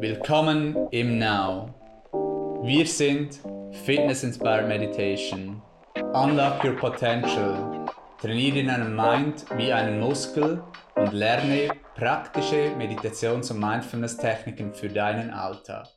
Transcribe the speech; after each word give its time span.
Willkommen 0.00 0.88
im 0.92 1.18
Now. 1.18 1.74
Wir 2.62 2.86
sind 2.86 3.40
Fitness 3.84 4.22
Inspired 4.22 4.68
Meditation. 4.68 5.60
Unlock 6.14 6.62
your 6.62 6.76
potential. 6.76 7.84
Trainiere 8.20 8.64
deinen 8.64 8.94
Mind 8.94 9.44
wie 9.56 9.72
einen 9.72 9.98
Muskel 9.98 10.62
und 10.94 11.12
lerne 11.12 11.70
praktische 11.96 12.76
Meditations- 12.76 13.50
und 13.50 13.58
Mindfulness-Techniken 13.58 14.72
für 14.72 14.88
deinen 14.88 15.30
Alltag. 15.30 15.88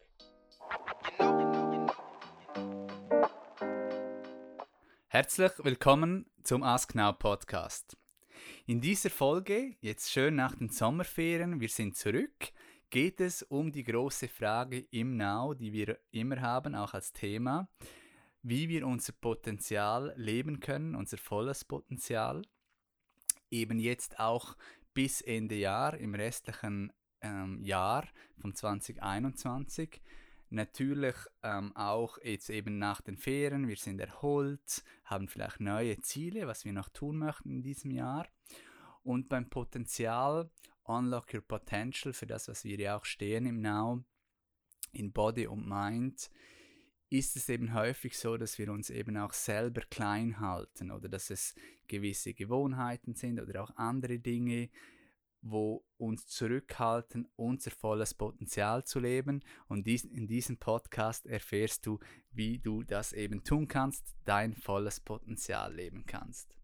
Herzlich 5.09 5.51
willkommen 5.59 6.25
zum 6.43 6.63
Ask 6.63 6.95
Now 6.95 7.13
Podcast. 7.13 7.95
In 8.65 8.81
dieser 8.81 9.11
Folge, 9.11 9.75
jetzt 9.81 10.11
schön 10.11 10.35
nach 10.35 10.55
den 10.55 10.69
Sommerferien, 10.69 11.59
wir 11.59 11.69
sind 11.69 11.95
zurück, 11.95 12.51
geht 12.91 13.21
es 13.21 13.41
um 13.41 13.71
die 13.71 13.85
große 13.85 14.27
Frage 14.27 14.85
im 14.91 15.15
Now, 15.15 15.53
die 15.53 15.71
wir 15.71 15.97
immer 16.11 16.41
haben, 16.41 16.75
auch 16.75 16.93
als 16.93 17.13
Thema, 17.13 17.69
wie 18.43 18.67
wir 18.67 18.85
unser 18.85 19.13
Potenzial 19.13 20.13
leben 20.17 20.59
können, 20.59 20.95
unser 20.95 21.17
volles 21.17 21.63
Potenzial. 21.63 22.43
Eben 23.49 23.79
jetzt 23.79 24.19
auch 24.19 24.57
bis 24.93 25.21
Ende 25.21 25.55
Jahr, 25.55 25.97
im 25.97 26.15
restlichen 26.15 26.91
ähm, 27.21 27.63
Jahr 27.63 28.07
von 28.39 28.53
2021. 28.53 30.01
Natürlich 30.49 31.15
ähm, 31.43 31.73
auch 31.77 32.17
jetzt 32.21 32.49
eben 32.49 32.77
nach 32.77 32.99
den 32.99 33.15
Ferien, 33.15 33.69
wir 33.69 33.77
sind 33.77 34.01
erholt, 34.01 34.83
haben 35.05 35.29
vielleicht 35.29 35.61
neue 35.61 35.97
Ziele, 36.01 36.45
was 36.45 36.65
wir 36.65 36.73
noch 36.73 36.89
tun 36.89 37.19
möchten 37.19 37.51
in 37.51 37.63
diesem 37.63 37.91
Jahr. 37.91 38.27
Und 39.01 39.29
beim 39.29 39.49
Potenzial 39.49 40.49
Unlock 40.83 41.33
Your 41.33 41.41
Potential, 41.41 42.13
für 42.13 42.27
das, 42.27 42.47
was 42.47 42.63
wir 42.63 42.77
ja 42.79 42.97
auch 42.97 43.05
stehen 43.05 43.45
im 43.45 43.61
Now, 43.61 44.03
in 44.91 45.11
Body 45.11 45.47
und 45.47 45.67
Mind, 45.67 46.29
ist 47.09 47.35
es 47.35 47.49
eben 47.49 47.73
häufig 47.73 48.17
so, 48.17 48.37
dass 48.37 48.57
wir 48.57 48.71
uns 48.71 48.89
eben 48.89 49.17
auch 49.17 49.33
selber 49.33 49.81
klein 49.81 50.39
halten 50.39 50.91
oder 50.91 51.09
dass 51.09 51.29
es 51.29 51.53
gewisse 51.87 52.33
Gewohnheiten 52.33 53.15
sind 53.15 53.39
oder 53.39 53.63
auch 53.63 53.75
andere 53.75 54.19
Dinge, 54.19 54.69
wo 55.41 55.85
uns 55.97 56.27
zurückhalten, 56.27 57.27
unser 57.35 57.71
volles 57.71 58.13
Potenzial 58.13 58.85
zu 58.85 58.99
leben. 58.99 59.43
Und 59.67 59.87
dies, 59.87 60.05
in 60.05 60.27
diesem 60.27 60.57
Podcast 60.57 61.25
erfährst 61.25 61.85
du, 61.85 61.99
wie 62.31 62.59
du 62.59 62.83
das 62.83 63.11
eben 63.11 63.43
tun 63.43 63.67
kannst, 63.67 64.15
dein 64.23 64.53
volles 64.53 64.99
Potenzial 64.99 65.73
leben 65.73 66.05
kannst. 66.05 66.60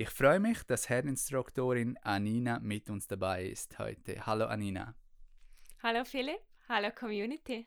Ich 0.00 0.10
freue 0.10 0.38
mich, 0.38 0.62
dass 0.62 0.88
Herrinstruktorin 0.88 1.98
Anina 2.02 2.60
mit 2.60 2.88
uns 2.88 3.08
dabei 3.08 3.46
ist 3.46 3.80
heute. 3.80 4.24
Hallo 4.26 4.46
Anina. 4.46 4.94
Hallo 5.82 6.04
Philipp, 6.04 6.38
hallo 6.68 6.92
Community. 6.92 7.66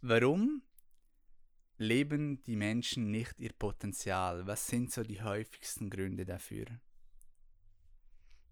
Warum 0.00 0.62
leben 1.78 2.44
die 2.44 2.54
Menschen 2.54 3.10
nicht 3.10 3.40
ihr 3.40 3.52
Potenzial? 3.52 4.46
Was 4.46 4.68
sind 4.68 4.92
so 4.92 5.02
die 5.02 5.20
häufigsten 5.20 5.90
Gründe 5.90 6.24
dafür? 6.24 6.66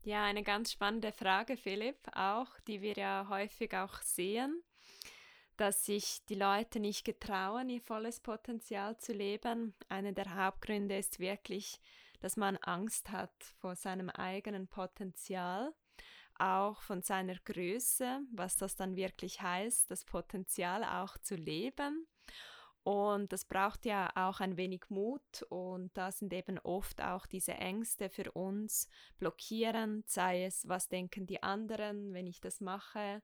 Ja, 0.03 0.25
eine 0.25 0.43
ganz 0.43 0.73
spannende 0.73 1.13
Frage, 1.13 1.57
Philipp, 1.57 2.09
auch, 2.13 2.59
die 2.67 2.83
wir 2.83 2.95
ja 2.95 3.29
häufig 3.29 3.73
auch 3.77 4.03
sehen 4.03 4.65
dass 5.61 5.85
sich 5.85 6.25
die 6.31 6.37
Leute 6.37 6.81
nicht 6.81 7.05
getrauen, 7.05 7.69
ihr 7.69 7.83
volles 7.83 8.19
Potenzial 8.19 8.97
zu 8.97 9.13
leben. 9.13 9.75
Einer 9.91 10.13
der 10.13 10.35
Hauptgründe 10.35 10.97
ist 10.97 11.19
wirklich, 11.19 11.83
dass 12.21 12.39
man 12.39 12.57
Angst 12.57 13.11
hat 13.11 13.31
vor 13.59 13.77
seinem 13.77 14.09
eigenen 14.09 14.69
Potenzial, 14.69 15.75
auch 16.39 16.81
von 16.81 17.03
seiner 17.03 17.35
Größe, 17.35 18.23
was 18.33 18.57
das 18.57 18.75
dann 18.75 18.97
wirklich 18.97 19.43
heißt, 19.43 19.91
das 19.91 20.07
Potenzial 20.07 20.83
auch 20.83 21.19
zu 21.19 21.35
leben. 21.35 22.07
Und 22.83 23.31
das 23.31 23.45
braucht 23.45 23.85
ja 23.85 24.11
auch 24.15 24.41
ein 24.41 24.57
wenig 24.57 24.85
Mut 24.89 25.43
und 25.51 25.95
da 25.95 26.11
sind 26.11 26.33
eben 26.33 26.59
oft 26.61 27.03
auch 27.03 27.27
diese 27.27 27.53
Ängste 27.53 28.09
für 28.09 28.33
uns 28.33 28.89
blockieren, 29.19 30.05
sei 30.07 30.47
es, 30.47 30.67
was 30.67 30.89
denken 30.89 31.27
die 31.27 31.43
anderen, 31.43 32.15
wenn 32.15 32.27
ich 32.27 32.41
das 32.41 32.63
mache, 32.63 33.21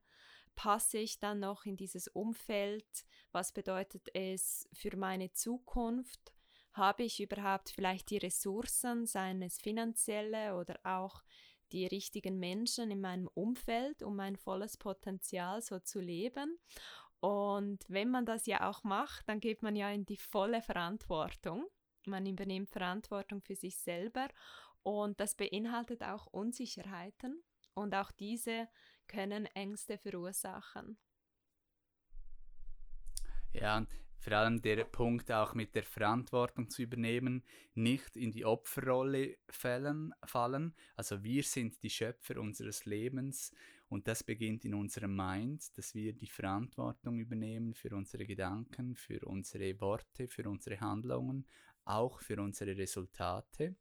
passe 0.57 0.97
ich 0.97 1.19
dann 1.19 1.39
noch 1.39 1.65
in 1.65 1.77
dieses 1.77 2.09
Umfeld? 2.09 3.05
Was 3.31 3.53
bedeutet 3.53 4.09
es 4.13 4.67
für 4.73 4.97
meine 4.97 5.31
Zukunft? 5.31 6.33
Habe 6.73 7.03
ich 7.03 7.21
überhaupt 7.21 7.69
vielleicht 7.69 8.09
die 8.09 8.17
Ressourcen, 8.17 9.05
seien 9.05 9.41
es 9.41 9.59
finanzielle 9.59 10.57
oder 10.57 10.79
auch 10.83 11.23
die 11.71 11.85
richtigen 11.85 12.39
Menschen 12.39 12.91
in 12.91 12.99
meinem 13.01 13.29
Umfeld, 13.33 14.01
um 14.01 14.15
mein 14.15 14.35
volles 14.35 14.77
Potenzial 14.77 15.61
so 15.61 15.79
zu 15.79 16.01
leben? 16.01 16.57
Und 17.19 17.85
wenn 17.87 18.09
man 18.09 18.25
das 18.25 18.45
ja 18.47 18.69
auch 18.69 18.83
macht, 18.83 19.29
dann 19.29 19.39
geht 19.39 19.61
man 19.61 19.75
ja 19.75 19.91
in 19.91 20.05
die 20.05 20.17
volle 20.17 20.61
Verantwortung. 20.61 21.67
Man 22.05 22.25
übernimmt 22.25 22.69
Verantwortung 22.69 23.41
für 23.41 23.55
sich 23.55 23.77
selber 23.77 24.27
und 24.81 25.19
das 25.19 25.35
beinhaltet 25.35 26.01
auch 26.03 26.25
Unsicherheiten. 26.27 27.43
Und 27.73 27.93
auch 27.93 28.11
diese 28.11 28.67
können 29.07 29.45
Ängste 29.47 29.97
verursachen. 29.97 30.97
Ja, 33.53 33.85
vor 34.19 34.33
allem 34.33 34.61
der 34.61 34.83
Punkt 34.83 35.31
auch 35.31 35.53
mit 35.53 35.73
der 35.75 35.83
Verantwortung 35.83 36.69
zu 36.69 36.81
übernehmen, 36.81 37.43
nicht 37.75 38.17
in 38.17 38.31
die 38.31 38.45
Opferrolle 38.45 39.37
fallen, 39.49 40.13
fallen. 40.25 40.75
Also 40.95 41.23
wir 41.23 41.43
sind 41.43 41.81
die 41.81 41.89
Schöpfer 41.89 42.39
unseres 42.39 42.85
Lebens 42.85 43.53
und 43.89 44.07
das 44.07 44.23
beginnt 44.23 44.65
in 44.65 44.73
unserem 44.73 45.15
Mind, 45.15 45.77
dass 45.77 45.95
wir 45.95 46.13
die 46.13 46.27
Verantwortung 46.27 47.19
übernehmen 47.19 47.73
für 47.73 47.95
unsere 47.95 48.25
Gedanken, 48.25 48.95
für 48.95 49.25
unsere 49.25 49.79
Worte, 49.79 50.27
für 50.27 50.49
unsere 50.49 50.79
Handlungen, 50.81 51.45
auch 51.85 52.19
für 52.19 52.41
unsere 52.41 52.75
Resultate. 52.75 53.75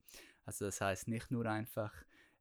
Also 0.45 0.67
das 0.67 0.81
heißt 0.81 1.09
nicht 1.09 1.31
nur 1.33 1.47
einfach 1.47 1.93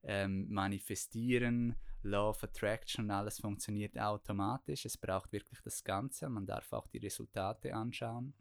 ähm, 0.03 0.47
manifestieren, 0.49 1.75
Law 2.05 2.29
of 2.29 2.43
Attraction, 2.43 3.09
alles 3.09 3.39
funktioniert 3.39 3.97
automatisch. 3.97 4.85
Es 4.85 4.95
braucht 4.95 5.31
wirklich 5.31 5.59
das 5.61 5.83
Ganze. 5.83 6.29
Man 6.29 6.45
darf 6.45 6.71
auch 6.71 6.87
die 6.87 6.99
Resultate 6.99 7.73
anschauen. 7.73 8.33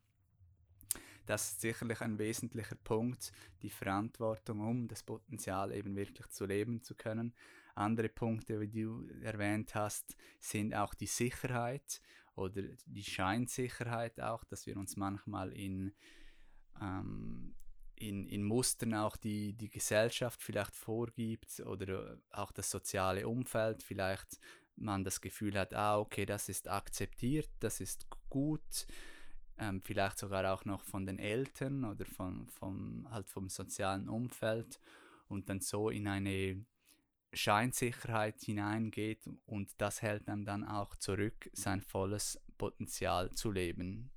Das 1.25 1.53
ist 1.53 1.63
sicherlich 1.63 2.03
ein 2.03 2.19
wesentlicher 2.19 2.77
Punkt, 2.77 3.33
die 3.63 3.71
Verantwortung, 3.71 4.61
um 4.61 4.87
das 4.87 5.03
Potenzial 5.03 5.73
eben 5.73 5.97
wirklich 5.97 6.29
zu 6.29 6.45
leben 6.45 6.83
zu 6.83 6.95
können. 6.95 7.35
Andere 7.75 8.11
Punkte, 8.11 8.61
wie 8.61 8.69
du 8.69 9.09
erwähnt 9.23 9.75
hast, 9.75 10.15
sind 10.39 10.75
auch 10.75 10.93
die 10.93 11.07
Sicherheit 11.07 12.03
oder 12.35 12.63
die 12.85 13.03
Scheinsicherheit 13.03 14.21
auch, 14.21 14.45
dass 14.45 14.67
wir 14.67 14.77
uns 14.77 14.97
manchmal 14.97 15.53
in 15.53 15.95
ähm, 16.83 17.55
in, 17.97 18.27
in 18.27 18.43
Mustern 18.43 18.95
auch 18.95 19.17
die, 19.17 19.53
die 19.53 19.69
Gesellschaft 19.69 20.43
vielleicht 20.43 20.75
vorgibt 20.75 21.61
oder 21.61 22.19
auch 22.31 22.53
das 22.53 22.71
soziale 22.71 23.27
Umfeld 23.29 23.83
vielleicht 23.83 24.39
man 24.77 25.05
das 25.05 25.21
Gefühl 25.21 25.59
hat, 25.59 25.75
ah, 25.75 25.99
okay, 25.99 26.27
das 26.27 26.49
ist 26.49 26.69
akzeptiert, 26.69 27.49
das 27.61 27.81
ist 27.81 28.07
gut, 28.29 28.87
ähm, 29.59 29.81
vielleicht 29.83 30.19
sogar 30.19 30.53
auch 30.53 30.65
noch 30.65 30.83
von 30.83 31.07
den 31.07 31.19
Eltern 31.19 31.85
oder 31.85 32.05
von, 32.05 32.49
vom, 32.49 33.09
halt 33.11 33.29
vom 33.29 33.49
sozialen 33.49 34.09
Umfeld 34.09 34.81
und 35.29 35.49
dann 35.49 35.61
so 35.61 35.91
in 35.91 36.09
eine 36.09 36.65
Scheinsicherheit 37.33 38.41
hineingeht 38.43 39.29
und 39.47 39.71
das 39.79 40.03
hält 40.03 40.29
einem 40.29 40.45
dann 40.45 40.65
auch 40.65 40.97
zurück, 40.97 41.51
sein 41.53 41.81
volles 41.81 42.41
Potenzial 42.59 43.31
zu 43.33 43.51
leben. 43.51 44.11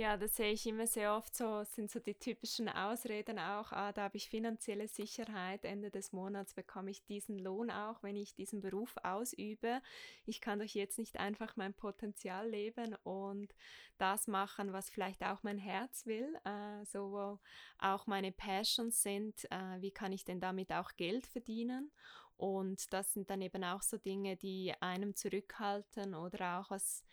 Ja, 0.00 0.16
das 0.16 0.34
sehe 0.34 0.52
ich 0.52 0.66
immer 0.66 0.86
sehr 0.86 1.14
oft 1.14 1.36
so, 1.36 1.62
sind 1.62 1.90
so 1.90 2.00
die 2.00 2.14
typischen 2.14 2.70
Ausreden 2.70 3.38
auch, 3.38 3.70
ah, 3.70 3.92
da 3.92 4.04
habe 4.04 4.16
ich 4.16 4.30
finanzielle 4.30 4.88
Sicherheit, 4.88 5.66
Ende 5.66 5.90
des 5.90 6.14
Monats 6.14 6.54
bekomme 6.54 6.90
ich 6.90 7.04
diesen 7.04 7.38
Lohn 7.38 7.70
auch, 7.70 8.02
wenn 8.02 8.16
ich 8.16 8.34
diesen 8.34 8.62
Beruf 8.62 8.96
ausübe. 9.02 9.82
Ich 10.24 10.40
kann 10.40 10.58
doch 10.58 10.64
jetzt 10.64 10.98
nicht 10.98 11.18
einfach 11.20 11.54
mein 11.56 11.74
Potenzial 11.74 12.48
leben 12.48 12.96
und 13.02 13.54
das 13.98 14.26
machen, 14.26 14.72
was 14.72 14.88
vielleicht 14.88 15.22
auch 15.22 15.42
mein 15.42 15.58
Herz 15.58 16.06
will, 16.06 16.34
äh, 16.46 16.82
so 16.86 17.10
wo 17.10 17.38
auch 17.78 18.06
meine 18.06 18.32
Passions 18.32 19.02
sind, 19.02 19.44
äh, 19.50 19.82
wie 19.82 19.90
kann 19.90 20.12
ich 20.12 20.24
denn 20.24 20.40
damit 20.40 20.72
auch 20.72 20.96
Geld 20.96 21.26
verdienen? 21.26 21.92
Und 22.38 22.90
das 22.94 23.12
sind 23.12 23.28
dann 23.28 23.42
eben 23.42 23.64
auch 23.64 23.82
so 23.82 23.98
Dinge, 23.98 24.38
die 24.38 24.72
einem 24.80 25.14
zurückhalten 25.14 26.14
oder 26.14 26.58
auch 26.58 26.70
was 26.70 27.04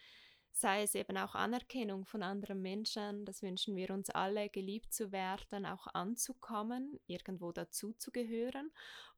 sei 0.59 0.83
es 0.83 0.95
eben 0.95 1.18
auch 1.18 1.36
Anerkennung 1.36 2.06
von 2.06 2.24
anderen 2.24 2.62
Menschen, 2.62 3.25
das 3.25 3.42
wünschen 3.42 3.75
wir 3.75 3.92
uns 3.92 4.09
alle, 4.09 4.50
geliebt 4.50 4.94
zu 4.94 5.12
werden, 5.12 5.65
auch 5.65 5.88
anzukommen, 5.94 7.00
irgendwo 7.07 7.51
dazu 7.51 7.94
zu 7.94 8.12
gehören. 8.12 8.71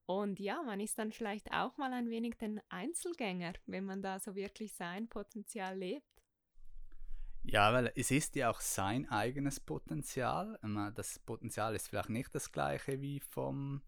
Und 0.05 0.39
ja, 0.39 0.61
man 0.63 0.79
ist 0.79 0.97
dann 0.97 1.11
vielleicht 1.11 1.51
auch 1.51 1.77
mal 1.77 1.93
ein 1.93 2.09
wenig 2.09 2.35
den 2.37 2.59
Einzelgänger, 2.69 3.53
wenn 3.67 3.85
man 3.85 4.01
da 4.01 4.19
so 4.19 4.35
wirklich 4.35 4.73
sein 4.73 5.07
Potenzial 5.07 5.77
lebt. 5.77 6.05
Ja, 7.43 7.71
weil 7.73 7.91
es 7.95 8.11
ist 8.11 8.35
ja 8.35 8.49
auch 8.49 8.59
sein 8.59 9.09
eigenes 9.09 9.59
Potenzial. 9.59 10.59
Das 10.95 11.19
Potenzial 11.19 11.73
ist 11.75 11.87
vielleicht 11.87 12.09
nicht 12.09 12.35
das 12.35 12.51
gleiche 12.51 13.01
wie 13.01 13.19
vom 13.21 13.81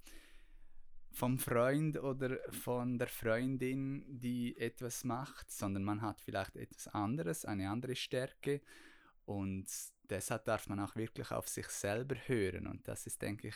vom 1.12 1.38
Freund 1.40 2.02
oder 2.02 2.38
von 2.52 2.98
der 2.98 3.08
Freundin, 3.08 4.04
die 4.08 4.58
etwas 4.58 5.04
macht, 5.04 5.52
sondern 5.52 5.84
man 5.84 6.02
hat 6.02 6.22
vielleicht 6.22 6.56
etwas 6.56 6.88
anderes, 6.88 7.46
eine 7.46 7.70
andere 7.70 7.96
Stärke 7.96 8.62
und 9.26 9.66
deshalb 10.10 10.46
darf 10.46 10.68
man 10.68 10.80
auch 10.80 10.96
wirklich 10.96 11.32
auf 11.32 11.48
sich 11.48 11.68
selber 11.68 12.16
hören 12.26 12.68
und 12.68 12.88
das 12.88 13.08
ist, 13.08 13.22
denke 13.22 13.50
ich, 13.50 13.56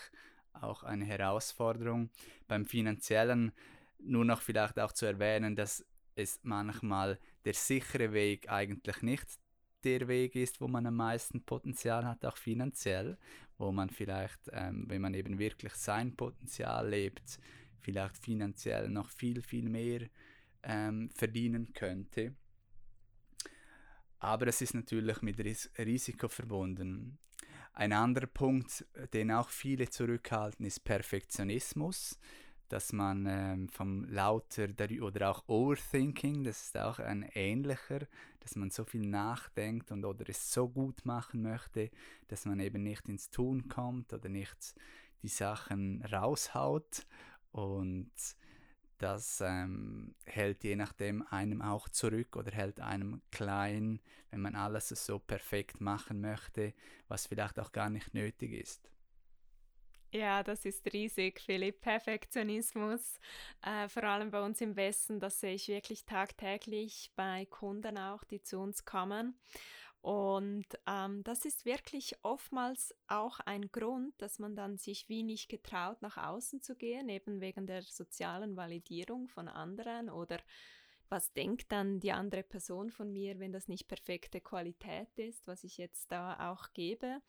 auch 0.54 0.84
eine 0.84 1.06
Herausforderung. 1.06 2.10
Beim 2.48 2.66
finanziellen 2.66 3.52
nur 4.00 4.26
noch 4.26 4.42
vielleicht 4.42 4.80
auch 4.80 4.92
zu 4.92 5.06
erwähnen, 5.06 5.56
dass 5.56 5.86
es 6.16 6.40
manchmal 6.44 7.20
der 7.44 7.54
sichere 7.54 8.14
Weg 8.14 8.50
eigentlich 8.50 9.02
nicht 9.02 9.28
der 9.84 10.08
Weg 10.08 10.36
ist, 10.36 10.62
wo 10.62 10.68
man 10.68 10.86
am 10.86 10.96
meisten 10.96 11.44
Potenzial 11.44 12.06
hat, 12.06 12.26
auch 12.26 12.38
finanziell, 12.38 13.18
wo 13.58 13.72
man 13.72 13.90
vielleicht, 13.90 14.40
ähm, 14.52 14.86
wenn 14.88 15.02
man 15.02 15.14
eben 15.14 15.40
wirklich 15.40 15.74
sein 15.74 16.16
Potenzial 16.16 16.90
lebt, 16.90 17.40
vielleicht 17.80 18.18
finanziell 18.18 18.90
noch 18.90 19.10
viel, 19.10 19.42
viel 19.42 19.70
mehr 19.70 20.08
ähm, 20.64 21.10
verdienen 21.12 21.74
könnte. 21.74 22.36
Aber 24.20 24.48
es 24.48 24.62
ist 24.62 24.74
natürlich 24.74 25.22
mit 25.22 25.40
Ris 25.40 25.70
Risiko 25.78 26.28
verbunden. 26.28 27.20
Ein 27.74 27.92
anderer 27.92 28.28
Punkt, 28.28 28.86
den 29.14 29.32
auch 29.32 29.50
viele 29.50 29.90
zurückhalten, 29.90 30.66
ist 30.66 30.84
Perfektionismus 30.84 32.18
dass 32.70 32.94
man 32.94 33.26
ähm, 33.28 33.70
vom 33.70 34.06
Lauter 34.06 34.68
oder 35.02 35.30
auch 35.30 35.44
Overthinking, 35.48 36.44
das 36.44 36.68
ist 36.68 36.78
auch 36.78 37.00
ein 37.00 37.24
ähnlicher, 37.34 38.00
dass 38.40 38.56
man 38.56 38.70
so 38.70 38.84
viel 38.84 39.08
nachdenkt 39.08 39.92
und 39.92 40.06
oder 40.06 40.28
es 40.30 40.52
so 40.54 40.68
gut 40.68 41.06
machen 41.06 41.42
möchte, 41.42 41.90
dass 42.28 42.46
man 42.46 42.60
eben 42.60 42.84
nicht 42.84 43.08
ins 43.08 43.30
Tun 43.30 43.68
kommt 43.68 44.14
oder 44.14 44.30
nicht 44.30 44.76
die 45.22 45.28
Sachen 45.28 46.04
raushaut 46.06 47.06
und 47.52 48.12
das 48.98 49.42
ähm, 49.42 50.16
hält 50.26 50.64
je 50.64 50.76
nachdem 50.76 51.26
einem 51.28 51.62
auch 51.62 51.90
zurück 51.90 52.36
oder 52.38 52.52
hält 52.52 52.80
einem 52.80 53.22
klein, 53.32 54.00
wenn 54.32 54.42
man 54.42 54.56
alles 54.56 54.90
so 54.90 55.20
perfekt 55.20 55.82
machen 55.82 56.22
möchte, 56.22 56.74
was 57.08 57.28
vielleicht 57.28 57.60
auch 57.60 57.72
gar 57.72 57.90
nicht 57.90 58.14
nötig 58.14 58.54
ist. 58.54 58.90
Ja, 60.16 60.44
das 60.44 60.64
ist 60.64 60.94
riesig, 60.94 61.42
Philipp. 61.42 61.82
Perfektionismus, 61.82 63.20
äh, 63.62 63.90
vor 63.90 64.04
allem 64.04 64.32
bei 64.32 64.42
uns 64.42 64.62
im 64.62 64.78
Westen, 64.78 65.20
das 65.20 65.42
sehe 65.42 65.56
ich 65.56 65.68
wirklich 65.68 66.06
tagtäglich 66.06 67.12
bei 67.18 67.46
Kunden 67.48 67.98
auch, 67.98 68.24
die 68.24 68.42
zu 68.42 68.60
uns 68.60 68.86
kommen. 68.86 69.38
Und 70.02 70.68
ähm, 70.88 71.22
das 71.26 71.44
ist 71.44 71.66
wirklich 71.66 72.16
oftmals 72.22 72.96
auch 73.08 73.42
ein 73.42 73.74
Grund, 73.74 74.14
dass 74.22 74.40
man 74.40 74.56
dann 74.56 74.78
sich 74.78 75.10
wie 75.10 75.24
nicht 75.24 75.50
getraut, 75.50 76.02
nach 76.02 76.16
außen 76.16 76.62
zu 76.62 76.78
gehen, 76.78 77.10
eben 77.10 77.42
wegen 77.42 77.68
der 77.68 77.82
sozialen 77.82 78.56
Validierung 78.56 79.28
von 79.28 79.50
anderen 79.50 80.10
oder 80.10 80.38
was 81.10 81.34
denkt 81.34 81.74
dann 81.74 82.00
die 82.00 82.14
andere 82.14 82.44
Person 82.44 82.90
von 82.90 83.12
mir, 83.12 83.38
wenn 83.40 83.52
das 83.52 83.68
nicht 83.68 83.90
perfekte 83.90 84.40
Qualität 84.40 85.10
ist, 85.18 85.46
was 85.46 85.66
ich 85.66 85.78
jetzt 85.78 86.10
da 86.10 86.52
auch 86.52 86.72
gebe. 86.72 87.22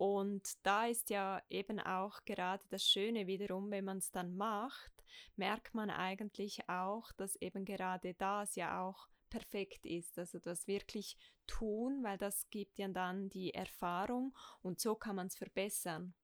Und 0.00 0.54
da 0.62 0.86
ist 0.86 1.10
ja 1.10 1.42
eben 1.50 1.78
auch 1.78 2.24
gerade 2.24 2.64
das 2.70 2.82
Schöne 2.82 3.26
wiederum, 3.26 3.70
wenn 3.70 3.84
man 3.84 3.98
es 3.98 4.10
dann 4.10 4.34
macht, 4.34 4.90
merkt 5.36 5.74
man 5.74 5.90
eigentlich 5.90 6.66
auch, 6.70 7.12
dass 7.12 7.36
eben 7.36 7.66
gerade 7.66 8.14
das 8.14 8.54
ja 8.54 8.82
auch 8.82 9.10
perfekt 9.28 9.84
ist. 9.84 10.18
Also 10.18 10.38
das 10.38 10.66
wirklich 10.66 11.18
tun, 11.46 12.02
weil 12.02 12.16
das 12.16 12.48
gibt 12.48 12.78
ja 12.78 12.88
dann 12.88 13.28
die 13.28 13.52
Erfahrung 13.52 14.34
und 14.62 14.80
so 14.80 14.94
kann 14.94 15.16
man 15.16 15.26
es 15.26 15.36
verbessern. 15.36 16.14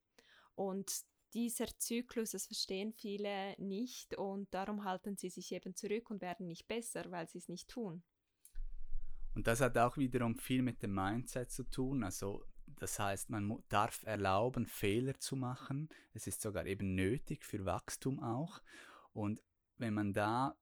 Und 0.54 0.90
dieser 1.34 1.66
Zyklus, 1.76 2.30
das 2.30 2.46
verstehen 2.46 2.94
viele 2.94 3.56
nicht 3.58 4.16
und 4.16 4.54
darum 4.54 4.84
halten 4.84 5.18
sie 5.18 5.28
sich 5.28 5.52
eben 5.52 5.76
zurück 5.76 6.08
und 6.08 6.22
werden 6.22 6.46
nicht 6.46 6.66
besser, 6.66 7.10
weil 7.10 7.28
sie 7.28 7.36
es 7.36 7.48
nicht 7.50 7.68
tun. 7.68 8.02
Und 9.34 9.46
das 9.46 9.60
hat 9.60 9.76
auch 9.76 9.98
wiederum 9.98 10.34
viel 10.34 10.62
mit 10.62 10.82
dem 10.82 10.94
Mindset 10.94 11.50
zu 11.50 11.64
tun. 11.64 12.04
Also 12.04 12.46
das 12.78 12.98
heißt, 12.98 13.30
man 13.30 13.62
darf 13.68 14.02
erlauben, 14.04 14.66
Fehler 14.66 15.18
zu 15.18 15.36
machen. 15.36 15.88
Es 16.12 16.26
ist 16.26 16.42
sogar 16.42 16.66
eben 16.66 16.94
nötig 16.94 17.44
für 17.44 17.64
Wachstum 17.64 18.22
auch. 18.22 18.60
Und 19.12 19.42
wenn 19.78 19.94
man 19.94 20.12
da 20.12 20.56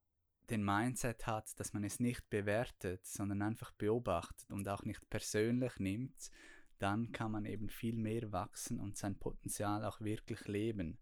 den 0.50 0.64
Mindset 0.64 1.26
hat, 1.26 1.58
dass 1.58 1.72
man 1.72 1.84
es 1.84 2.00
nicht 2.00 2.28
bewertet, 2.30 3.04
sondern 3.06 3.42
einfach 3.42 3.72
beobachtet 3.72 4.50
und 4.50 4.68
auch 4.68 4.84
nicht 4.84 5.08
persönlich 5.10 5.78
nimmt, 5.78 6.30
dann 6.78 7.12
kann 7.12 7.32
man 7.32 7.46
eben 7.46 7.68
viel 7.68 7.96
mehr 7.96 8.30
wachsen 8.32 8.80
und 8.80 8.96
sein 8.96 9.18
Potenzial 9.18 9.84
auch 9.84 10.00
wirklich 10.00 10.46
leben. 10.46 10.98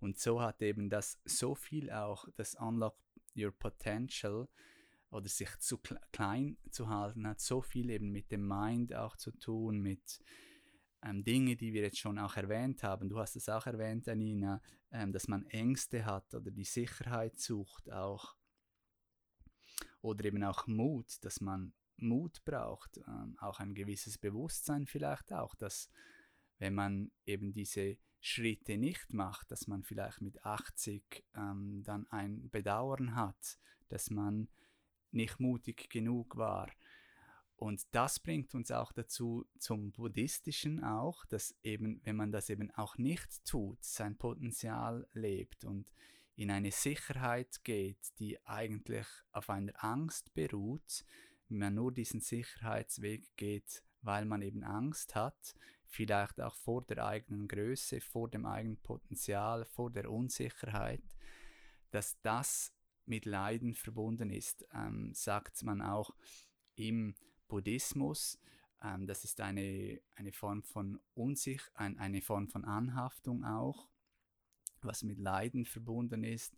Und 0.00 0.18
so 0.18 0.40
hat 0.40 0.60
eben 0.62 0.90
das 0.90 1.20
so 1.24 1.54
viel 1.54 1.90
auch, 1.90 2.26
das 2.34 2.54
Unlock 2.56 2.96
Your 3.36 3.52
Potential, 3.52 4.48
oder 5.12 5.28
sich 5.28 5.58
zu 5.58 5.78
klein 6.10 6.56
zu 6.70 6.88
halten, 6.88 7.26
hat 7.26 7.40
so 7.40 7.60
viel 7.60 7.90
eben 7.90 8.10
mit 8.10 8.32
dem 8.32 8.48
Mind 8.48 8.94
auch 8.94 9.16
zu 9.16 9.30
tun, 9.30 9.80
mit 9.80 10.20
ähm, 11.02 11.22
Dinge, 11.22 11.54
die 11.54 11.74
wir 11.74 11.82
jetzt 11.82 11.98
schon 11.98 12.18
auch 12.18 12.36
erwähnt 12.36 12.82
haben. 12.82 13.10
Du 13.10 13.18
hast 13.18 13.36
es 13.36 13.48
auch 13.48 13.66
erwähnt, 13.66 14.08
Anina, 14.08 14.62
ähm, 14.90 15.12
dass 15.12 15.28
man 15.28 15.44
Ängste 15.46 16.06
hat 16.06 16.34
oder 16.34 16.50
die 16.50 16.64
Sicherheit 16.64 17.38
sucht 17.38 17.92
auch. 17.92 18.36
Oder 20.00 20.24
eben 20.24 20.42
auch 20.44 20.66
Mut, 20.66 21.22
dass 21.24 21.40
man 21.40 21.74
Mut 21.98 22.42
braucht, 22.44 22.98
ähm, 23.06 23.36
auch 23.38 23.60
ein 23.60 23.74
gewisses 23.74 24.16
Bewusstsein 24.16 24.86
vielleicht 24.86 25.32
auch, 25.32 25.54
dass 25.54 25.90
wenn 26.58 26.74
man 26.74 27.12
eben 27.26 27.52
diese 27.52 27.98
Schritte 28.20 28.78
nicht 28.78 29.12
macht, 29.12 29.50
dass 29.50 29.66
man 29.66 29.82
vielleicht 29.82 30.22
mit 30.22 30.42
80 30.42 31.24
ähm, 31.34 31.82
dann 31.84 32.06
ein 32.08 32.48
Bedauern 32.50 33.14
hat, 33.14 33.58
dass 33.88 34.10
man 34.10 34.48
nicht 35.12 35.40
mutig 35.40 35.90
genug 35.90 36.36
war. 36.36 36.70
Und 37.56 37.82
das 37.92 38.18
bringt 38.18 38.54
uns 38.56 38.72
auch 38.72 38.92
dazu 38.92 39.46
zum 39.58 39.92
Buddhistischen 39.92 40.82
auch, 40.82 41.24
dass 41.26 41.54
eben, 41.62 42.00
wenn 42.02 42.16
man 42.16 42.32
das 42.32 42.50
eben 42.50 42.72
auch 42.72 42.98
nicht 42.98 43.44
tut, 43.44 43.84
sein 43.84 44.16
Potenzial 44.18 45.06
lebt 45.12 45.64
und 45.64 45.92
in 46.34 46.50
eine 46.50 46.72
Sicherheit 46.72 47.62
geht, 47.62 48.18
die 48.18 48.44
eigentlich 48.46 49.06
auf 49.30 49.48
einer 49.48 49.72
Angst 49.84 50.34
beruht, 50.34 51.04
wenn 51.48 51.58
man 51.58 51.74
nur 51.74 51.92
diesen 51.92 52.20
Sicherheitsweg 52.20 53.36
geht, 53.36 53.84
weil 54.00 54.24
man 54.24 54.42
eben 54.42 54.64
Angst 54.64 55.14
hat, 55.14 55.54
vielleicht 55.86 56.40
auch 56.40 56.56
vor 56.56 56.82
der 56.82 57.06
eigenen 57.06 57.46
Größe, 57.46 58.00
vor 58.00 58.28
dem 58.28 58.46
eigenen 58.46 58.78
Potenzial, 58.78 59.66
vor 59.66 59.90
der 59.90 60.10
Unsicherheit, 60.10 61.04
dass 61.90 62.20
das 62.22 62.72
mit 63.12 63.26
Leiden 63.26 63.74
verbunden 63.74 64.30
ist, 64.30 64.64
ähm, 64.72 65.12
sagt 65.12 65.62
man 65.64 65.82
auch 65.82 66.14
im 66.76 67.14
Buddhismus. 67.46 68.38
Ähm, 68.82 69.06
das 69.06 69.24
ist 69.24 69.38
eine, 69.42 70.00
eine 70.16 70.32
Form 70.32 70.62
von 70.62 70.98
Unsich, 71.12 71.60
ein, 71.74 71.98
eine 71.98 72.22
Form 72.22 72.48
von 72.48 72.64
Anhaftung 72.64 73.44
auch, 73.44 73.86
was 74.80 75.02
mit 75.02 75.18
Leiden 75.18 75.66
verbunden 75.66 76.24
ist. 76.24 76.56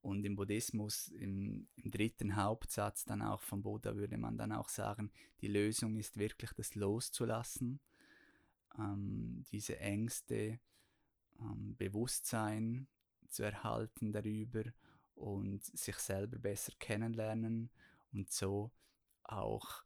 Und 0.00 0.24
im 0.24 0.34
Buddhismus, 0.34 1.08
im, 1.08 1.68
im, 1.76 1.90
dritten 1.90 2.36
Hauptsatz 2.36 3.04
dann 3.04 3.20
auch 3.20 3.42
vom 3.42 3.62
Buddha, 3.62 3.94
würde 3.94 4.16
man 4.16 4.38
dann 4.38 4.50
auch 4.50 4.70
sagen, 4.70 5.12
die 5.42 5.48
Lösung 5.48 5.96
ist 5.96 6.16
wirklich 6.16 6.54
das 6.54 6.74
Loszulassen, 6.74 7.80
ähm, 8.78 9.44
diese 9.52 9.78
Ängste, 9.78 10.58
ähm, 11.38 11.76
Bewusstsein 11.76 12.88
zu 13.28 13.42
erhalten 13.42 14.10
darüber 14.10 14.64
und 15.22 15.64
sich 15.64 15.96
selber 15.96 16.38
besser 16.38 16.72
kennenlernen 16.78 17.70
und 18.12 18.30
so 18.30 18.72
auch 19.22 19.84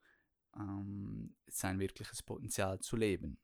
ähm, 0.57 1.37
sein 1.47 1.79
wirkliches 1.79 2.23
Potenzial 2.23 2.81
zu 2.81 2.97
leben. 2.97 3.39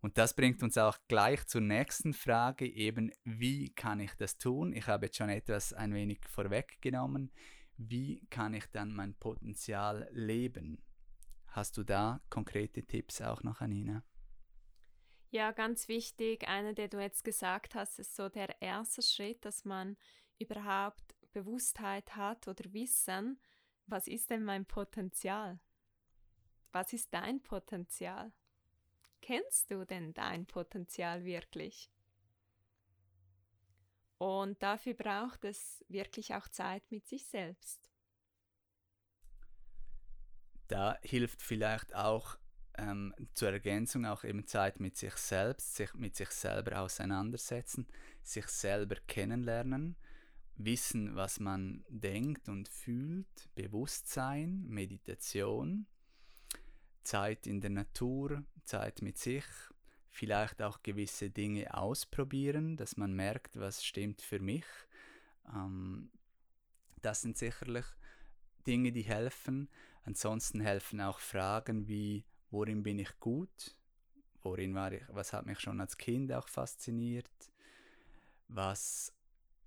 Und 0.00 0.18
das 0.18 0.34
bringt 0.34 0.64
uns 0.64 0.76
auch 0.78 0.98
gleich 1.06 1.46
zur 1.46 1.60
nächsten 1.60 2.12
Frage, 2.12 2.66
eben 2.66 3.12
wie 3.22 3.72
kann 3.72 4.00
ich 4.00 4.12
das 4.14 4.36
tun? 4.36 4.72
Ich 4.72 4.88
habe 4.88 5.06
jetzt 5.06 5.16
schon 5.16 5.28
etwas 5.28 5.72
ein 5.72 5.94
wenig 5.94 6.20
vorweggenommen. 6.28 7.30
Wie 7.76 8.26
kann 8.28 8.54
ich 8.54 8.66
dann 8.66 8.92
mein 8.92 9.14
Potenzial 9.14 10.08
leben? 10.12 10.82
Hast 11.46 11.76
du 11.76 11.84
da 11.84 12.20
konkrete 12.30 12.82
Tipps 12.82 13.20
auch 13.20 13.44
noch, 13.44 13.60
Anina? 13.60 14.02
Ja, 15.30 15.52
ganz 15.52 15.86
wichtig, 15.86 16.48
einer, 16.48 16.74
der 16.74 16.88
du 16.88 17.00
jetzt 17.00 17.24
gesagt 17.24 17.74
hast, 17.76 17.98
ist 18.00 18.16
so 18.16 18.28
der 18.28 18.60
erste 18.60 19.02
Schritt, 19.02 19.44
dass 19.44 19.64
man 19.64 19.96
überhaupt 20.38 21.14
Bewusstheit 21.32 22.14
hat 22.16 22.48
oder 22.48 22.72
Wissen, 22.72 23.40
was 23.86 24.06
ist 24.06 24.30
denn 24.30 24.44
mein 24.44 24.66
Potenzial? 24.66 25.60
Was 26.72 26.92
ist 26.92 27.12
dein 27.12 27.42
Potenzial? 27.42 28.32
Kennst 29.20 29.70
du 29.70 29.84
denn 29.84 30.14
dein 30.14 30.46
Potenzial 30.46 31.24
wirklich? 31.24 31.90
Und 34.18 34.62
dafür 34.62 34.94
braucht 34.94 35.44
es 35.44 35.84
wirklich 35.88 36.34
auch 36.34 36.48
Zeit 36.48 36.90
mit 36.90 37.06
sich 37.06 37.26
selbst. 37.26 37.90
Da 40.68 40.96
hilft 41.02 41.42
vielleicht 41.42 41.94
auch 41.94 42.38
ähm, 42.78 43.14
zur 43.34 43.50
Ergänzung 43.50 44.06
auch 44.06 44.24
eben 44.24 44.46
Zeit 44.46 44.80
mit 44.80 44.96
sich 44.96 45.14
selbst, 45.16 45.74
sich 45.74 45.92
mit 45.94 46.16
sich 46.16 46.30
selber 46.30 46.80
auseinandersetzen. 46.80 47.86
sich 48.22 48.46
selber 48.46 48.96
kennenlernen, 49.08 49.96
wissen, 50.64 51.14
was 51.14 51.40
man 51.40 51.84
denkt 51.88 52.48
und 52.48 52.68
fühlt, 52.68 53.48
Bewusstsein, 53.54 54.64
Meditation, 54.66 55.86
Zeit 57.02 57.46
in 57.46 57.60
der 57.60 57.70
Natur, 57.70 58.44
Zeit 58.64 59.02
mit 59.02 59.18
sich, 59.18 59.44
vielleicht 60.10 60.62
auch 60.62 60.82
gewisse 60.82 61.30
Dinge 61.30 61.74
ausprobieren, 61.74 62.76
dass 62.76 62.96
man 62.96 63.14
merkt, 63.14 63.58
was 63.58 63.84
stimmt 63.84 64.22
für 64.22 64.38
mich. 64.38 64.66
Ähm, 65.52 66.10
das 67.00 67.22
sind 67.22 67.36
sicherlich 67.36 67.86
Dinge, 68.66 68.92
die 68.92 69.02
helfen. 69.02 69.68
Ansonsten 70.04 70.60
helfen 70.60 71.00
auch 71.00 71.18
Fragen 71.18 71.88
wie, 71.88 72.24
worin 72.50 72.82
bin 72.82 72.98
ich 72.98 73.18
gut? 73.18 73.76
Worin 74.42 74.74
war 74.74 74.92
ich, 74.92 75.02
was 75.08 75.32
hat 75.32 75.46
mich 75.46 75.60
schon 75.60 75.80
als 75.80 75.96
Kind 75.96 76.32
auch 76.32 76.48
fasziniert? 76.48 77.30
Was 78.48 79.14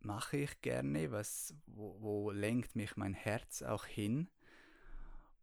mache 0.06 0.38
ich 0.38 0.62
gerne? 0.62 1.12
Was, 1.12 1.54
wo, 1.66 1.98
wo 2.00 2.32
lenkt 2.32 2.76
mich 2.76 2.96
mein 2.96 3.14
Herz 3.14 3.62
auch 3.62 3.86
hin? 3.86 4.30